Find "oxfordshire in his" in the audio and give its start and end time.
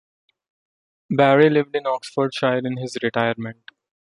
1.85-2.97